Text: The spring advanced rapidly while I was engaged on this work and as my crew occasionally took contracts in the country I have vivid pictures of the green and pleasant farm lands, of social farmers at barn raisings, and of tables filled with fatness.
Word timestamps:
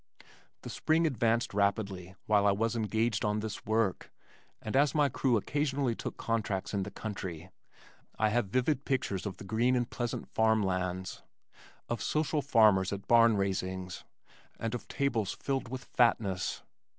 The 0.63 0.71
spring 0.71 1.05
advanced 1.05 1.53
rapidly 1.53 2.15
while 2.25 2.47
I 2.47 2.53
was 2.53 2.75
engaged 2.75 3.23
on 3.23 3.39
this 3.39 3.67
work 3.67 4.11
and 4.59 4.75
as 4.75 4.95
my 4.95 5.09
crew 5.09 5.37
occasionally 5.37 5.93
took 5.93 6.17
contracts 6.17 6.73
in 6.73 6.81
the 6.81 6.89
country 6.89 7.51
I 8.17 8.29
have 8.29 8.47
vivid 8.47 8.83
pictures 8.83 9.27
of 9.27 9.37
the 9.37 9.43
green 9.43 9.75
and 9.75 9.87
pleasant 9.87 10.27
farm 10.27 10.63
lands, 10.63 11.21
of 11.87 12.01
social 12.01 12.41
farmers 12.41 12.91
at 12.91 13.07
barn 13.07 13.37
raisings, 13.37 14.03
and 14.59 14.73
of 14.73 14.87
tables 14.87 15.33
filled 15.39 15.69
with 15.69 15.83
fatness. 15.83 16.63